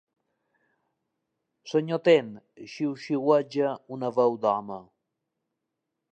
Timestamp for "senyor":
1.71-1.99